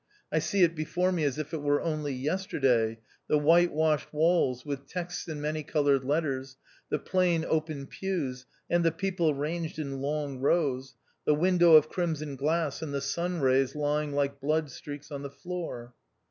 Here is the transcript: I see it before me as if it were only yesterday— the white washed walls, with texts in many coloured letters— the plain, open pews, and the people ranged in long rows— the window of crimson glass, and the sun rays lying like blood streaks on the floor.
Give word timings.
I 0.31 0.39
see 0.39 0.63
it 0.63 0.73
before 0.73 1.11
me 1.11 1.23
as 1.25 1.37
if 1.37 1.53
it 1.53 1.61
were 1.61 1.79
only 1.79 2.11
yesterday— 2.11 2.97
the 3.29 3.37
white 3.37 3.71
washed 3.71 4.11
walls, 4.11 4.65
with 4.65 4.87
texts 4.87 5.27
in 5.27 5.39
many 5.39 5.61
coloured 5.61 6.03
letters— 6.03 6.57
the 6.89 6.97
plain, 6.97 7.45
open 7.47 7.85
pews, 7.85 8.47
and 8.67 8.83
the 8.83 8.91
people 8.91 9.35
ranged 9.35 9.77
in 9.77 10.01
long 10.01 10.39
rows— 10.39 10.95
the 11.27 11.35
window 11.35 11.75
of 11.75 11.87
crimson 11.89 12.35
glass, 12.35 12.81
and 12.81 12.95
the 12.95 12.99
sun 12.99 13.41
rays 13.41 13.75
lying 13.75 14.11
like 14.13 14.41
blood 14.41 14.71
streaks 14.71 15.11
on 15.11 15.21
the 15.21 15.29
floor. 15.29 15.93